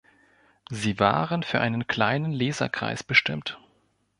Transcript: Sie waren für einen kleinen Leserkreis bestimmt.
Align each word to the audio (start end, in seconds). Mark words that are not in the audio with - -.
Sie 0.71 0.97
waren 0.97 1.43
für 1.43 1.61
einen 1.61 1.85
kleinen 1.85 2.31
Leserkreis 2.31 3.03
bestimmt. 3.03 3.59